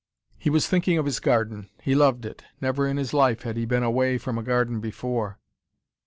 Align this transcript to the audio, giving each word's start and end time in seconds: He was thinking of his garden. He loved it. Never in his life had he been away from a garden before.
He 0.35 0.49
was 0.49 0.67
thinking 0.67 0.97
of 0.97 1.05
his 1.05 1.19
garden. 1.19 1.69
He 1.83 1.93
loved 1.93 2.25
it. 2.25 2.43
Never 2.59 2.87
in 2.87 2.97
his 2.97 3.13
life 3.13 3.43
had 3.43 3.55
he 3.55 3.65
been 3.67 3.83
away 3.83 4.17
from 4.17 4.39
a 4.39 4.43
garden 4.43 4.79
before. 4.79 5.37